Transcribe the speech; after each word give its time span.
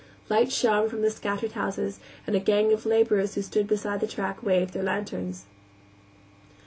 Lights 0.31 0.55
shone 0.55 0.89
from 0.89 1.03
the 1.03 1.11
scattered 1.11 1.51
houses, 1.51 1.99
and 2.25 2.35
a 2.35 2.39
gang 2.39 2.73
of 2.73 2.87
laborers 2.87 3.35
who 3.35 3.43
stood 3.43 3.67
beside 3.67 3.99
the 3.99 4.07
track 4.07 4.41
waved 4.41 4.73
their 4.73 4.81
lanterns. 4.81 5.45